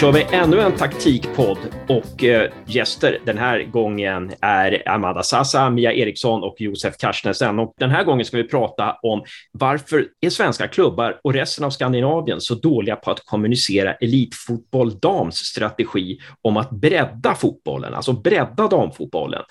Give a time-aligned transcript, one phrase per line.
[0.00, 1.58] Kör vi ännu en taktikpodd
[1.88, 7.58] och eh, gäster den här gången är Amanda Sassa, Mia Eriksson och Josef Karstensen.
[7.58, 11.70] Och den här gången ska vi prata om varför är svenska klubbar och resten av
[11.70, 18.68] Skandinavien så dåliga på att kommunicera elitfotboll dams strategi om att bredda fotbollen, alltså bredda
[18.68, 19.42] damfotbollen.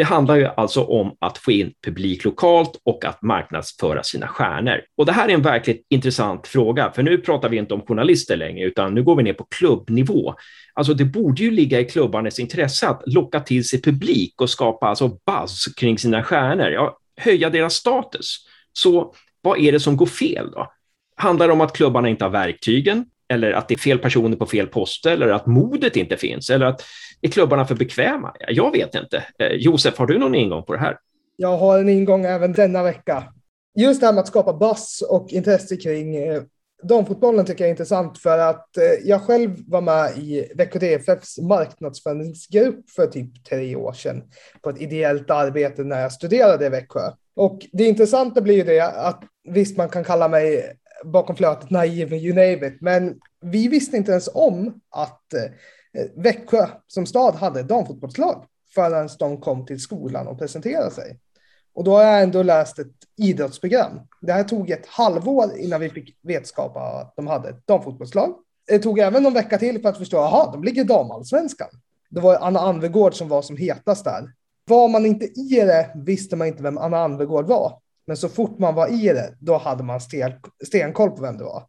[0.00, 4.80] Det handlar ju alltså om att få in publik lokalt och att marknadsföra sina stjärnor.
[4.96, 8.36] Och det här är en verkligt intressant fråga, för nu pratar vi inte om journalister
[8.36, 10.34] längre, utan nu går vi ner på klubbnivå.
[10.74, 14.86] Alltså det borde ju ligga i klubbarnas intresse att locka till sig publik och skapa
[14.86, 18.36] alltså buzz kring sina stjärnor, ja, höja deras status.
[18.72, 20.72] Så vad är det som går fel då?
[21.16, 23.06] Handlar det om att klubbarna inte har verktygen?
[23.30, 25.10] Eller att det är fel personer på fel poster?
[25.10, 26.50] Eller att modet inte finns?
[26.50, 26.82] Eller att
[27.20, 28.34] är klubbarna för bekväma?
[28.48, 29.24] Jag vet inte.
[29.38, 30.98] Eh, Josef, har du någon ingång på det här?
[31.36, 33.24] Jag har en ingång även denna vecka.
[33.78, 36.42] Just det här med att skapa buzz och intresse kring eh,
[36.82, 42.90] damfotbollen tycker jag är intressant för att eh, jag själv var med i VKDFFs marknadsföringsgrupp
[42.90, 44.22] för typ tre år sedan
[44.62, 47.10] på ett ideellt arbete när jag studerade i Växjö.
[47.36, 52.12] Och det intressanta blir ju det att visst, man kan kalla mig bakom flötet naiv,
[52.12, 55.34] you name it, men vi visste inte ens om att
[55.98, 61.18] Eh, Växjö som stad hade damfotbollslag förrän de kom till skolan och presenterade sig.
[61.74, 64.00] Och då har jag ändå läst ett idrottsprogram.
[64.20, 68.34] Det här tog ett halvår innan vi fick vetskap om att de hade ett damfotbollslag.
[68.66, 71.68] Det tog även någon vecka till för att förstå, att de ligger i damallsvenskan.
[72.10, 74.32] Det var Anna Anvegård som var som hetast där.
[74.66, 77.78] Var man inte i det visste man inte vem Anna Anvegård var.
[78.10, 80.32] Men så fort man var i det, då hade man sten,
[80.66, 81.62] stenkoll på vem det var.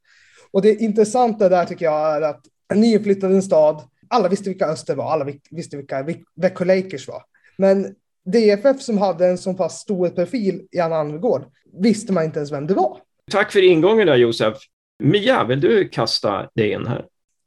[0.51, 2.41] Och det intressanta där tycker jag är att
[2.73, 7.23] en nyinflyttad en stad alla visste vilka Öster var, alla visste vilka Växjö Lakers var.
[7.57, 11.45] Men DFF som hade en så pass stor profil i Anna Anvegård
[11.81, 12.97] visste man inte ens vem det var.
[13.31, 14.57] Tack för ingången där Josef.
[15.03, 17.05] Mia, vill du kasta dig in här?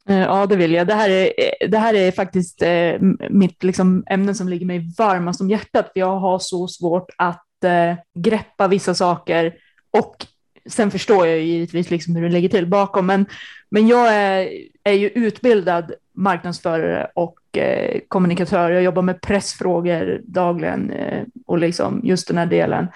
[0.09, 0.87] Eh, ja, det vill jag.
[0.87, 4.93] Det här är, eh, det här är faktiskt eh, mitt liksom, ämne som ligger mig
[4.97, 5.85] varmast om hjärtat.
[5.93, 9.53] För jag har så svårt att eh, greppa vissa saker
[9.91, 10.25] och
[10.69, 13.05] sen förstår jag givetvis liksom hur det ligger till bakom.
[13.05, 13.25] Men,
[13.69, 14.49] men jag är,
[14.83, 18.71] är ju utbildad marknadsförare och eh, kommunikatör.
[18.71, 22.87] Jag jobbar med pressfrågor dagligen eh, och liksom just den här delen.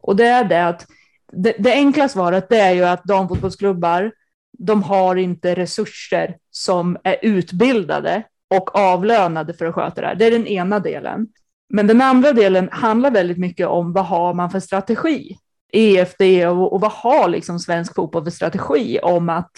[0.00, 0.86] Och det är det att
[1.32, 4.12] det, det enkla svaret det är ju att damfotbollsklubbar,
[4.58, 10.14] de har inte resurser som är utbildade och avlönade för att sköta det här.
[10.14, 11.26] Det är den ena delen.
[11.68, 15.38] Men den andra delen handlar väldigt mycket om vad har man för strategi?
[15.72, 19.50] EFD och, och vad har liksom svensk fotboll för strategi om att,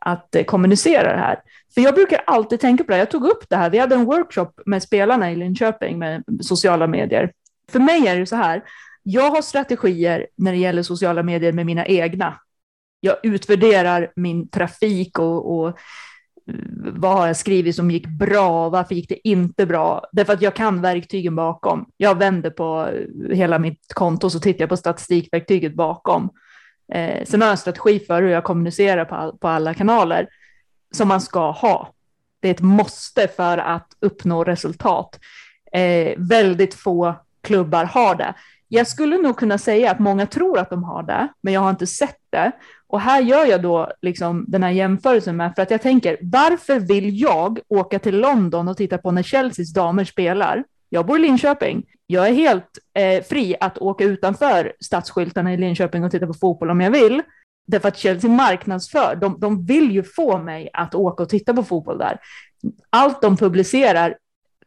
[0.00, 1.40] att eh, kommunicera det här?
[1.74, 2.98] För jag brukar alltid tänka på det.
[2.98, 3.70] Jag tog upp det här.
[3.70, 7.32] Vi hade en workshop med spelarna i Linköping med sociala medier.
[7.70, 8.62] För mig är det så här.
[9.02, 12.40] Jag har strategier när det gäller sociala medier med mina egna.
[13.00, 15.78] Jag utvärderar min trafik och, och
[16.84, 18.68] vad har jag skrivit som gick bra?
[18.68, 20.04] Varför gick det inte bra?
[20.12, 21.86] Därför att jag kan verktygen bakom.
[21.96, 26.30] Jag vänder på eh, hela mitt konto så tittar jag på statistikverktyget bakom.
[26.92, 30.28] Eh, sen har jag en strategi för hur jag kommunicerar på, på alla kanaler
[30.94, 31.92] som man ska ha.
[32.40, 35.18] Det är ett måste för att uppnå resultat.
[35.72, 38.34] Eh, väldigt få klubbar har det.
[38.74, 41.70] Jag skulle nog kunna säga att många tror att de har det, men jag har
[41.70, 42.52] inte sett det.
[42.86, 46.80] Och här gör jag då liksom den här jämförelsen med, för att jag tänker, varför
[46.80, 50.64] vill jag åka till London och titta på när Chelseas damer spelar?
[50.88, 51.84] Jag bor i Linköping.
[52.06, 56.70] Jag är helt eh, fri att åka utanför stadsskyltarna i Linköping och titta på fotboll
[56.70, 57.22] om jag vill.
[57.66, 61.62] Därför att Chelsea marknadsför, de, de vill ju få mig att åka och titta på
[61.62, 62.18] fotboll där.
[62.90, 64.16] Allt de publicerar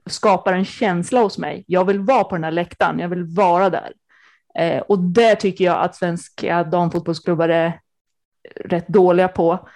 [0.10, 1.64] skapar en känsla hos mig.
[1.68, 3.94] Jag vill vara på den här läktaren, jag vill vara där.
[4.60, 7.80] Eh, och det tycker jag att svenska damfotbollsklubbar är
[8.56, 9.70] rätt dåliga på.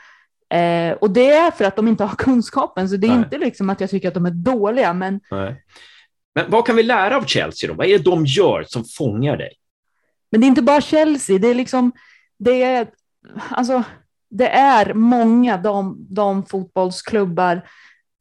[0.54, 3.20] Eh, och det är för att de inte har kunskapen, så det är Nej.
[3.20, 4.94] inte liksom att jag tycker att de är dåliga.
[4.94, 5.20] Men...
[5.32, 5.64] Nej.
[6.36, 7.74] men vad kan vi lära av Chelsea då?
[7.74, 9.52] Vad är det de gör som fångar dig?
[10.32, 11.92] Men det är inte bara Chelsea, det är liksom,
[12.40, 12.88] det är
[13.50, 13.84] alltså,
[14.30, 17.62] det är många de, de fotbollsklubbar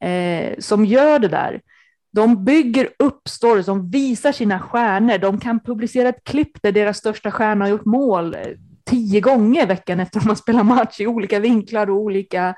[0.03, 1.61] eh, som gör det där.
[2.11, 6.97] De bygger upp stories, de visar sina stjärnor, de kan publicera ett klipp där deras
[6.97, 8.41] största stjärna har gjort mål eh,
[8.85, 12.55] tio gånger veckan efter att de har spelat match i olika vinklar och olika Eh,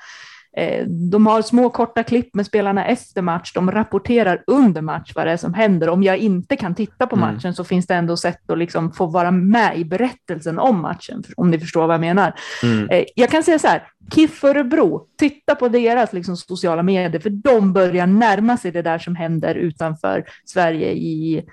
[1.11, 3.53] de har små korta klipp med spelarna efter match.
[3.53, 5.89] De rapporterar under match vad det är som händer.
[5.89, 7.27] Om jag inte kan titta på mm.
[7.27, 7.53] matchen mm.
[7.53, 11.51] så finns det ändå sätt att liksom få vara med i berättelsen om matchen, om
[11.51, 12.33] ni förstår vad jag menar.
[12.63, 12.89] Mm.
[12.89, 17.29] Eh, jag kan säga så här, KIF Örebro, titta på deras liksom sociala medier, för
[17.29, 21.45] de börjar närma sig det där som händer utanför Sverige i,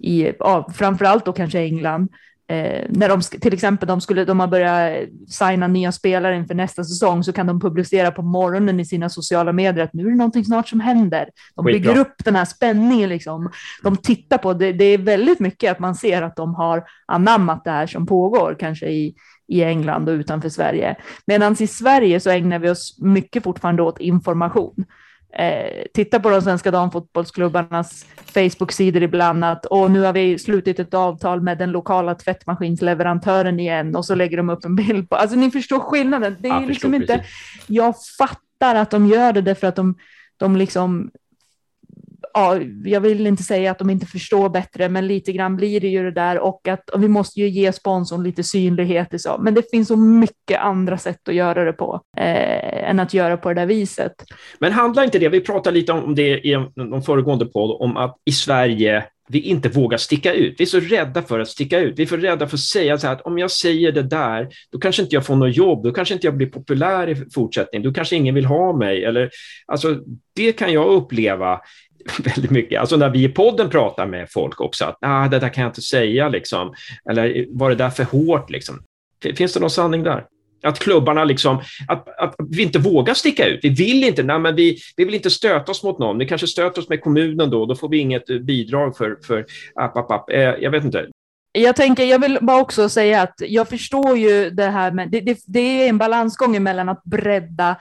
[0.00, 2.08] i ja, framförallt då kanske England.
[2.50, 6.84] Eh, när de, till exempel de, skulle, de har börjat signa nya spelare inför nästa
[6.84, 10.16] säsong så kan de publicera på morgonen i sina sociala medier att nu är det
[10.16, 11.28] någonting snart som händer.
[11.54, 13.50] De bygger upp den här spänningen, liksom.
[13.82, 14.72] de tittar på det.
[14.72, 18.56] Det är väldigt mycket att man ser att de har anammat det här som pågår,
[18.60, 19.14] kanske i,
[19.48, 20.96] i England och utanför Sverige.
[21.26, 24.84] Medan i Sverige så ägnar vi oss mycket fortfarande åt information.
[25.32, 30.94] Eh, titta på de svenska damfotbollsklubbarnas Facebook-sidor ibland att och nu har vi slutit ett
[30.94, 35.16] avtal med den lokala tvättmaskinsleverantören igen och så lägger de upp en bild på.
[35.16, 36.36] Alltså ni förstår skillnaden.
[36.40, 37.24] Det är jag liksom inte.
[37.66, 39.94] Jag fattar att de gör det därför att de,
[40.36, 41.10] de liksom
[42.34, 45.88] ja, jag vill inte säga att de inte förstår bättre, men lite grann blir det
[45.88, 49.20] ju det där och att och vi måste ju ge sponsorn lite synlighet.
[49.20, 49.38] Så.
[49.40, 53.36] Men det finns så mycket andra sätt att göra det på eh, än att göra
[53.36, 54.12] på det där viset.
[54.58, 58.16] Men handlar inte det, vi pratade lite om det i en föregående podd, om att
[58.24, 60.54] i Sverige vi inte vågar sticka ut.
[60.58, 61.98] Vi är så rädda för att sticka ut.
[61.98, 64.48] Vi är för rädda för att säga så här att om jag säger det där,
[64.72, 67.88] då kanske inte jag får något jobb, då kanske inte jag blir populär i fortsättningen,
[67.88, 69.04] då kanske ingen vill ha mig.
[69.04, 69.30] Eller,
[69.66, 69.96] alltså,
[70.36, 71.60] det kan jag uppleva
[72.24, 72.80] väldigt mycket.
[72.80, 75.70] Alltså när vi i podden pratar med folk också, att ah, det där kan jag
[75.70, 76.74] inte säga, liksom.
[77.10, 78.50] eller var det där för hårt?
[78.50, 78.82] Liksom.
[79.36, 80.24] Finns det någon sanning där?
[80.62, 83.60] Att klubbarna liksom, att, att vi inte vågar sticka ut.
[83.62, 86.18] Vi vill inte, nej, men vi, vi vill inte stöta oss mot någon.
[86.18, 89.46] Vi kanske stöter oss med kommunen då, då får vi inget eh, bidrag för, för
[89.74, 90.30] app, app, app.
[90.30, 91.06] Eh, jag vet inte.
[91.52, 95.20] Jag tänker, jag vill bara också säga att jag förstår ju det här med, det,
[95.20, 97.76] det, det är en balansgång mellan att bredda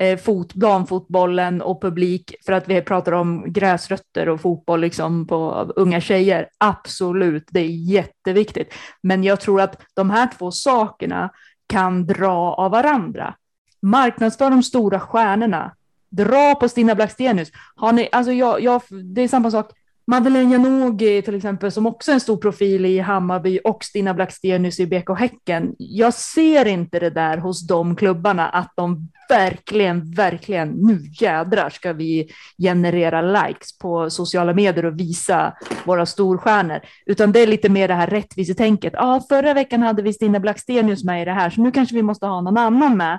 [0.00, 5.72] eh, fot, damfotbollen och publik för att vi pratar om gräsrötter och fotboll liksom på
[5.76, 6.48] unga tjejer.
[6.58, 8.74] Absolut, det är jätteviktigt.
[9.02, 11.30] Men jag tror att de här två sakerna
[11.66, 13.34] kan dra av varandra.
[13.82, 15.74] Marknadsför de stora stjärnorna.
[16.10, 17.50] Dra på Stina Blackstenius.
[17.76, 18.82] Har ni, alltså jag, jag,
[19.14, 19.70] det är samma sak.
[20.10, 24.80] Madeleine Janogy till exempel, som också är en stor profil i Hammarby och Stina Blackstenius
[24.80, 25.74] i BK Häcken.
[25.78, 31.92] Jag ser inte det där hos de klubbarna att de verkligen, verkligen, nu jädrar ska
[31.92, 35.54] vi generera likes på sociala medier och visa
[35.84, 38.92] våra storstjärnor, utan det är lite mer det här rättvisetänket.
[38.96, 41.94] Ja, ah, förra veckan hade vi Stina Blackstenius med i det här, så nu kanske
[41.94, 43.18] vi måste ha någon annan med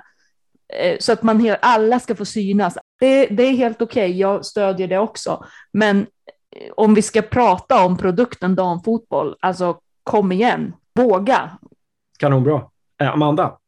[0.74, 2.78] eh, så att man alla ska få synas.
[3.00, 4.18] Det, det är helt okej, okay.
[4.18, 5.44] jag stödjer det också.
[5.72, 6.06] Men
[6.76, 11.50] om vi ska prata om produkten damfotboll, alltså kom igen, våga.
[12.18, 12.62] Kanonbra.
[13.00, 13.58] Eh, Amanda?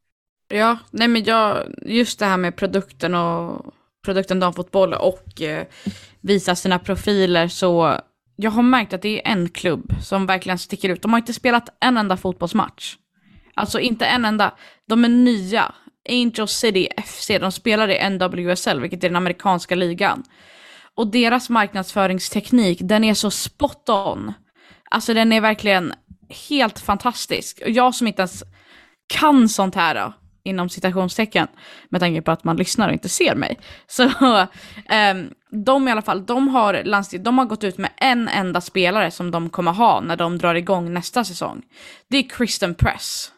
[0.47, 3.65] Ja, nej men jag, just det här med produkten och
[4.05, 5.65] produkten damfotboll och eh,
[6.21, 7.99] visa sina profiler så
[8.35, 11.01] jag har märkt att det är en klubb som verkligen sticker ut.
[11.01, 12.95] De har inte spelat en enda fotbollsmatch.
[13.53, 14.51] Alltså inte en enda.
[14.87, 15.73] De är nya.
[16.09, 20.23] Angel City FC, de spelar i NWSL, vilket är den amerikanska ligan.
[20.95, 24.33] Och deras marknadsföringsteknik, den är så spot on.
[24.91, 25.93] Alltså den är verkligen
[26.49, 27.61] helt fantastisk.
[27.63, 28.43] Och jag som inte ens
[29.07, 30.13] kan sånt här då,
[30.43, 31.47] inom citationstecken,
[31.89, 33.59] med tanke på att man lyssnar och inte ser mig.
[33.87, 35.33] Så um,
[35.65, 39.31] de i alla fall, de har, de har gått ut med en enda spelare som
[39.31, 41.61] de kommer ha när de drar igång nästa säsong.
[42.09, 43.31] Det är Kristen Press.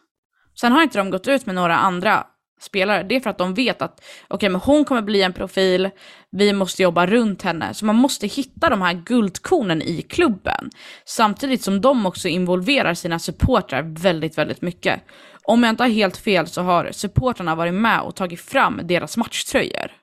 [0.60, 2.26] Sen har inte de gått ut med några andra
[2.60, 3.02] spelare.
[3.02, 5.90] Det är för att de vet att okej, okay, men hon kommer bli en profil,
[6.30, 7.74] vi måste jobba runt henne.
[7.74, 10.70] Så man måste hitta de här guldkornen i klubben.
[11.04, 15.00] Samtidigt som de också involverar sina supportrar väldigt, väldigt mycket.
[15.42, 19.16] Om jag inte har helt fel så har supportrarna varit med och tagit fram deras
[19.16, 19.97] matchtröjor.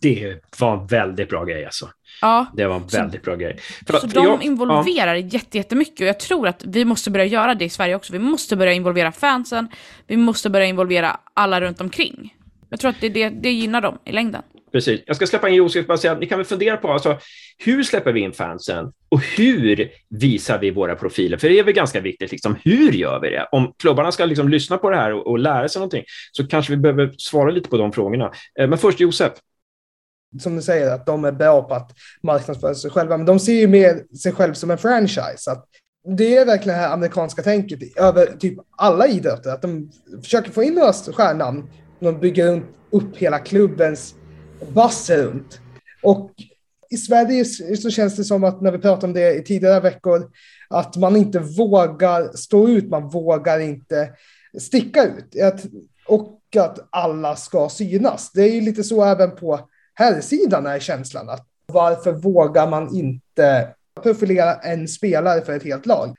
[0.00, 1.88] Det var en väldigt bra grej alltså.
[2.20, 2.46] Ja.
[2.56, 3.56] Det var en väldigt bra grej.
[3.86, 5.40] För så de jag, involverar ja.
[5.50, 8.12] jättemycket och jag tror att vi måste börja göra det i Sverige också.
[8.12, 9.68] Vi måste börja involvera fansen,
[10.06, 12.34] vi måste börja involvera alla runt omkring.
[12.70, 14.42] Jag tror att det, det, det gynnar dem i längden.
[14.72, 15.00] Precis.
[15.06, 17.18] Jag ska släppa in Josef bara säga, ni kan väl fundera på alltså,
[17.58, 21.36] hur släpper vi in fansen och hur visar vi våra profiler?
[21.36, 23.48] För det är väl ganska viktigt, liksom, hur gör vi det?
[23.52, 26.72] Om klubbarna ska liksom, lyssna på det här och, och lära sig någonting så kanske
[26.72, 28.32] vi behöver svara lite på de frågorna.
[28.60, 29.32] Eh, men först Josef.
[30.38, 31.90] Som du säger, att de är bra på att
[32.22, 35.50] marknadsföra sig själva, men de ser ju mer sig själv som en franchise.
[35.50, 35.66] Att
[36.16, 39.90] det är verkligen det här amerikanska tänket över typ alla idrotter, att de
[40.22, 41.70] försöker få in några stjärnnamn,
[42.00, 44.14] de bygger upp hela klubbens
[44.74, 45.60] buzz runt.
[46.02, 46.30] Och
[46.90, 47.44] i Sverige
[47.76, 50.30] så känns det som att när vi pratar om det i tidigare veckor,
[50.68, 54.10] att man inte vågar stå ut, man vågar inte
[54.60, 55.34] sticka ut.
[56.08, 58.32] och att alla ska synas.
[58.32, 59.68] Det är ju lite så även på
[60.00, 61.28] herrsidan är känslan.
[61.28, 63.68] Att varför vågar man inte
[64.02, 66.16] profilera en spelare för ett helt lag?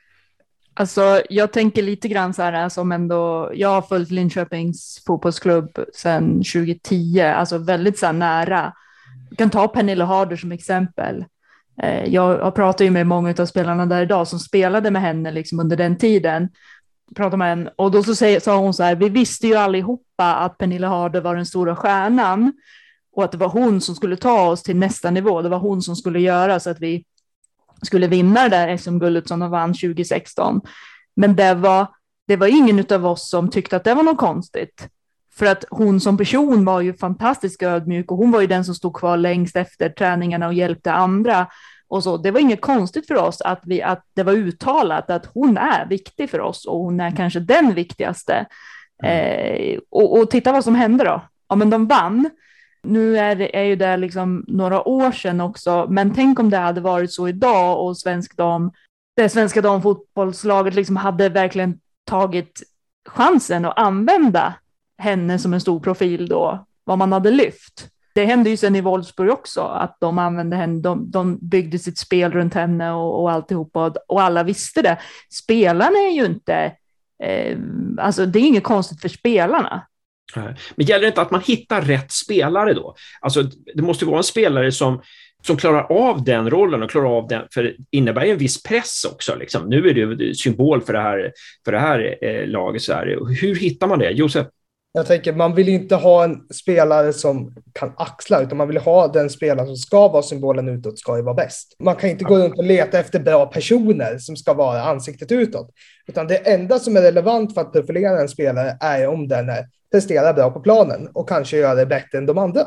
[0.74, 5.78] Alltså, jag tänker lite grann så här alltså, som ändå, jag har följt Linköpings fotbollsklubb
[5.94, 8.72] sedan 2010, alltså väldigt så här nära.
[9.30, 11.24] Jag kan ta Pernilla Harder som exempel.
[11.82, 15.30] Eh, jag har pratat ju med många av spelarna där idag som spelade med henne
[15.30, 16.48] liksom under den tiden.
[17.16, 20.58] Pratar med henne, och då så sa hon så här, vi visste ju allihopa att
[20.58, 22.52] Pernilla Harder var den stora stjärnan
[23.12, 25.42] och att det var hon som skulle ta oss till nästa nivå.
[25.42, 27.04] Det var hon som skulle göra så att vi
[27.82, 30.60] skulle vinna det där SM-guldet som de vann 2016.
[31.16, 31.86] Men det var,
[32.26, 34.88] det var ingen av oss som tyckte att det var något konstigt.
[35.34, 38.74] För att hon som person var ju fantastiskt ödmjuk och hon var ju den som
[38.74, 41.46] stod kvar längst efter träningarna och hjälpte andra.
[41.88, 42.16] Och så.
[42.16, 45.86] Det var inget konstigt för oss att, vi, att det var uttalat att hon är
[45.86, 48.46] viktig för oss och hon är kanske den viktigaste.
[49.04, 49.74] Mm.
[49.74, 51.20] Eh, och, och titta vad som hände då.
[51.48, 52.30] Ja, men de vann.
[52.82, 56.56] Nu är, det, är ju det liksom några år sedan också, men tänk om det
[56.56, 58.72] hade varit så idag och svensk dam,
[59.16, 62.62] det svenska damfotbollslaget liksom hade verkligen tagit
[63.08, 64.54] chansen att använda
[64.98, 67.88] henne som en stor profil då, vad man hade lyft.
[68.14, 71.98] Det hände ju sen i Wolfsburg också, att de använde henne, de, de byggde sitt
[71.98, 74.98] spel runt henne och, och alltihopa och, och alla visste det.
[75.30, 76.72] Spelarna är ju inte,
[77.22, 77.58] eh,
[77.98, 79.86] alltså det är inget konstigt för spelarna.
[80.34, 82.94] Men gäller det inte att man hittar rätt spelare då?
[83.20, 83.42] Alltså,
[83.74, 85.02] det måste vara en spelare som,
[85.42, 88.62] som klarar av den rollen och klarar av den, för det innebär ju en viss
[88.62, 89.36] press också.
[89.36, 89.68] Liksom.
[89.68, 91.32] Nu är det symbol för det här,
[91.64, 92.82] för det här eh, laget.
[92.82, 93.18] Så här.
[93.40, 94.10] Hur hittar man det?
[94.10, 94.46] Josef?
[94.94, 99.08] Jag tänker, man vill inte ha en spelare som kan axla, utan man vill ha
[99.08, 101.76] den spelare som ska vara symbolen utåt, ska ju vara bäst.
[101.78, 105.70] Man kan inte gå runt och leta efter bra personer som ska vara ansiktet utåt,
[106.06, 109.66] utan det enda som är relevant för att profilera en spelare är om den är,
[109.92, 112.66] presterar bra på planen och kanske gör det bättre än de andra.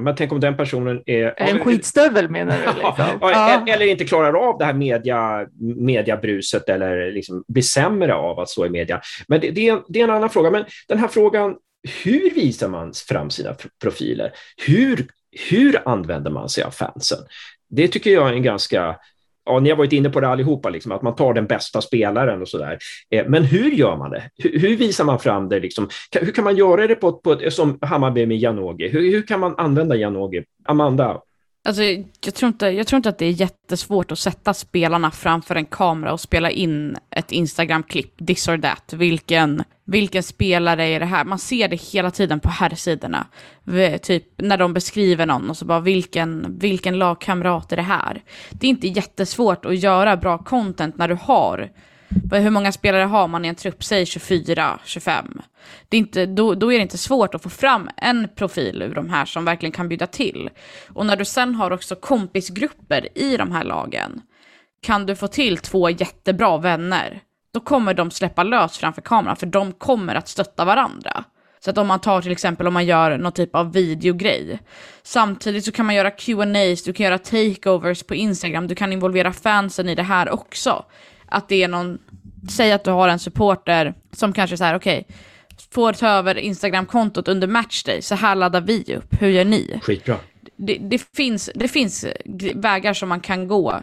[0.00, 1.34] Men tänk om den personen är...
[1.36, 2.66] En skitstövel menar du?
[2.66, 3.18] Liksom.
[3.20, 3.64] ja.
[3.66, 5.46] Eller inte klarar av det här media,
[5.76, 9.00] mediabruset eller liksom blir sämre av att stå i media.
[9.28, 10.50] Men det, det, är, det är en annan fråga.
[10.50, 11.56] Men den här frågan,
[12.04, 14.32] hur visar man fram sina profiler?
[14.66, 15.06] Hur,
[15.50, 17.18] hur använder man sig av fansen?
[17.70, 18.96] Det tycker jag är en ganska
[19.46, 22.42] ja, ni har varit inne på det allihopa, liksom, att man tar den bästa spelaren
[22.42, 22.78] och sådär.
[23.10, 24.30] Eh, men hur gör man det?
[24.36, 25.60] Hur, hur, visar man fram det?
[25.60, 25.88] Liksom?
[26.20, 28.88] Hur kan man göra det på, på som Hammarby med Janogy?
[28.88, 30.42] Hur, hur kan man använda Janogy?
[30.64, 31.20] Amanda?
[31.66, 31.82] Alltså,
[32.24, 35.66] jag, tror inte, jag tror inte att det är jättesvårt att sätta spelarna framför en
[35.66, 38.92] kamera och spela in ett Instagram-klipp, this or that.
[38.92, 41.24] Vilken, vilken spelare är det här?
[41.24, 43.26] Man ser det hela tiden på herrsidorna.
[44.02, 48.22] Typ när de beskriver någon och så bara vilken, vilken lagkamrat är det här?
[48.50, 51.70] Det är inte jättesvårt att göra bra content när du har
[52.30, 53.84] hur många spelare har man i en trupp?
[53.84, 55.40] Säg 24, 25.
[55.88, 58.94] Det är inte, då, då är det inte svårt att få fram en profil ur
[58.94, 60.50] de här som verkligen kan bjuda till.
[60.88, 64.20] Och när du sen har också kompisgrupper i de här lagen,
[64.82, 67.20] kan du få till två jättebra vänner,
[67.54, 71.24] då kommer de släppa lös framför kameran, för de kommer att stötta varandra.
[71.60, 74.58] Så att om man tar till exempel om man gör någon typ av videogrej.
[75.02, 79.32] Samtidigt så kan man göra Q&As, du kan göra takeovers på Instagram, du kan involvera
[79.32, 80.84] fansen i det här också
[81.34, 81.98] att det är någon,
[82.50, 85.16] säg att du har en supporter som kanske så här, okej, okay,
[85.70, 89.80] får ta över Instagram-kontot under matchday, så här laddar vi upp, hur gör ni?
[89.82, 90.16] Skitbra.
[90.56, 92.06] Det, det, finns, det finns
[92.54, 93.80] vägar som man kan gå.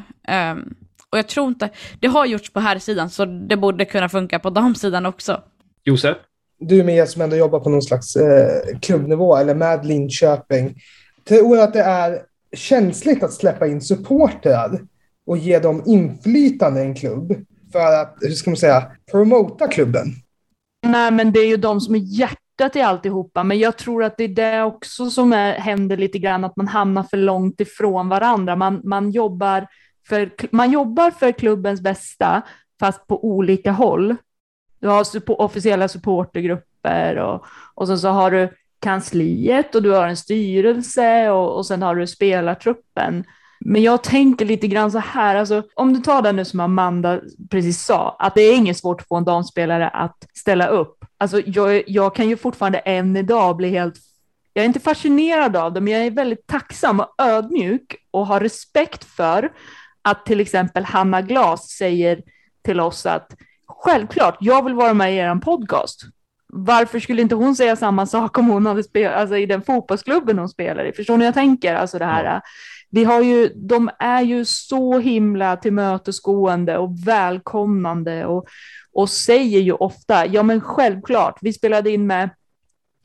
[0.51, 0.75] Um,
[1.09, 4.39] och jag tror inte, det har gjorts på här sidan så det borde kunna funka
[4.39, 5.41] på damsidan också.
[5.83, 6.17] Josef?
[6.59, 10.75] Du med som ändå jobbar på någon slags eh, klubbnivå eller med Linköping.
[11.27, 12.21] Tror att det är
[12.53, 14.81] känsligt att släppa in supportrar
[15.25, 20.07] och ge dem inflytande i en klubb för att, hur ska man säga, promota klubben?
[20.87, 24.17] Nej, men det är ju de som är hjärtat i alltihopa, men jag tror att
[24.17, 28.09] det är det också som är, händer lite grann, att man hamnar för långt ifrån
[28.09, 28.55] varandra.
[28.55, 29.67] Man, man, jobbar,
[30.07, 32.41] för, man jobbar för klubbens bästa,
[32.79, 34.15] fast på olika håll.
[34.79, 38.49] Du har support, officiella supportergrupper och, och så, så har du
[38.79, 43.23] kansliet och du har en styrelse och, och sen har du spelartruppen.
[43.65, 47.21] Men jag tänker lite grann så här, alltså, om du tar det nu som Amanda
[47.49, 51.05] precis sa, att det är inget svårt att få en damspelare att ställa upp.
[51.17, 53.95] Alltså, jag, jag kan ju fortfarande än idag bli helt
[54.53, 58.39] jag är inte fascinerad av det, men jag är väldigt tacksam och ödmjuk och har
[58.39, 59.51] respekt för
[60.01, 62.21] att till exempel Hanna Glas säger
[62.63, 63.35] till oss att
[63.67, 66.01] självklart, jag vill vara med i er podcast.
[66.53, 70.39] Varför skulle inte hon säga samma sak om hon hade spelat alltså i den fotbollsklubben
[70.39, 70.93] hon spelar i?
[70.93, 71.75] Förstår ni hur jag tänker?
[71.75, 72.41] Alltså det här,
[72.91, 78.45] vi har ju, de är ju så himla tillmötesgående och välkomnande och,
[78.93, 82.29] och säger ju ofta, ja men självklart, vi spelade in med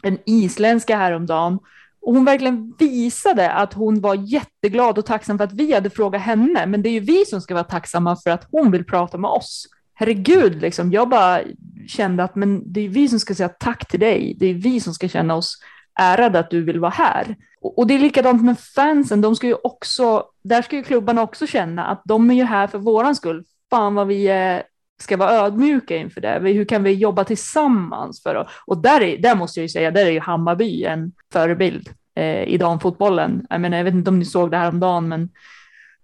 [0.03, 1.59] en isländska häromdagen
[2.01, 6.23] och hon verkligen visade att hon var jätteglad och tacksam för att vi hade frågat
[6.23, 9.19] henne, men det är ju vi som ska vara tacksamma för att hon vill prata
[9.19, 9.67] med oss.
[9.95, 11.41] Herregud, liksom, jag bara
[11.89, 14.37] kände att men det är vi som ska säga tack till dig.
[14.41, 15.59] Det är vi som ska känna oss
[15.97, 17.37] ärad att du vill vara här.
[17.61, 21.47] Och det är likadant med fansen, de ska ju också, där ska ju klubbarna också
[21.47, 23.45] känna att de är ju här för våran skull.
[23.71, 24.63] Fan vad vi är
[25.01, 26.39] ska vara ödmjuka inför det.
[26.39, 29.91] Hur kan vi jobba tillsammans för att, och där, är, där måste jag ju säga,
[29.91, 33.47] där är ju Hammarby en förebild eh, i damfotbollen.
[33.51, 35.29] Jag menar, jag vet inte om ni såg det här om dagen, men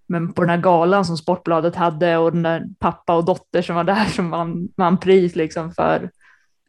[0.07, 3.77] men på den här galan som Sportbladet hade och den där pappa och dotter som
[3.77, 6.11] var där som vann, vann pris liksom för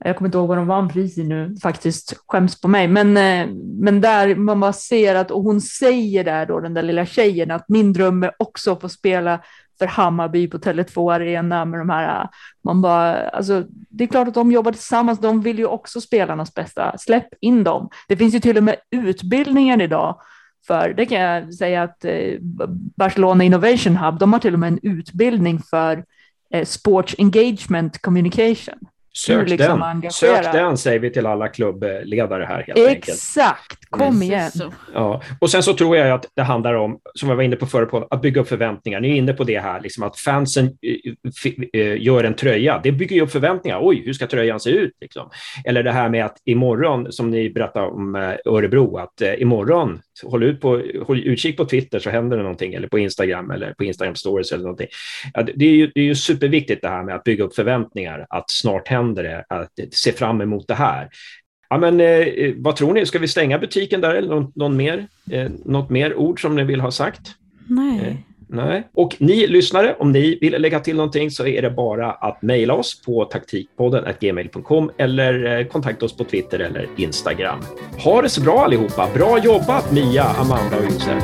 [0.03, 2.87] jag kommer inte ihåg vad de vann pris i nu faktiskt, skäms på mig.
[2.87, 3.47] Men, eh,
[3.79, 7.51] men där man bara ser att, och hon säger där då, den där lilla tjejen,
[7.51, 9.39] att min dröm är också att få spela
[9.79, 12.29] för Hammarby på Tele2 Arena med de här, eh,
[12.63, 16.53] man bara, alltså det är klart att de jobbar tillsammans, de vill ju också spelarnas
[16.53, 17.89] bästa, släpp in dem.
[18.07, 20.19] Det finns ju till och med utbildningar idag
[20.67, 22.37] för, det kan jag säga att eh,
[22.97, 26.03] Barcelona Innovation Hub, de har till och med en utbildning för
[26.65, 28.75] sports engagement communication.
[29.17, 30.11] Sök, liksom den.
[30.11, 32.63] Sök den, säger vi till alla klubbledare här.
[32.67, 33.89] Helt Exakt, enkelt.
[33.89, 34.21] kom mm.
[34.21, 34.51] igen.
[34.93, 35.21] Ja.
[35.39, 37.85] Och sen så tror jag att det handlar om, som jag var inne på förra
[37.85, 38.99] på, att bygga upp förväntningar.
[38.99, 42.79] Ni är inne på det här, liksom att fansen eh, eh, gör en tröja.
[42.83, 43.79] Det bygger ju upp förväntningar.
[43.81, 44.97] Oj, hur ska tröjan se ut?
[45.01, 45.29] Liksom.
[45.65, 50.43] Eller det här med att imorgon, som ni berättade om eh, Örebro, att imorgon, håll,
[50.43, 53.83] ut på, håll utkik på Twitter så händer det någonting, eller på Instagram eller på
[53.83, 54.87] Instagram stories eller någonting.
[55.33, 58.25] Ja, det, är ju, det är ju superviktigt det här med att bygga upp förväntningar,
[58.29, 61.09] att snart händer det, att se fram emot det här.
[61.69, 63.05] Ja, men, eh, vad tror ni?
[63.05, 66.63] Ska vi stänga butiken där eller någon, någon mer, eh, något mer ord som ni
[66.63, 67.21] vill ha sagt?
[67.67, 68.25] Nej.
[68.53, 68.87] Nej.
[68.93, 72.73] Och ni lyssnare, om ni vill lägga till någonting så är det bara att mejla
[72.73, 77.59] oss på taktikpodden gmail.com eller eh, kontakta oss på Twitter eller Instagram.
[78.03, 79.09] Ha det så bra allihopa!
[79.13, 81.23] Bra jobbat Mia, Amanda och Josef!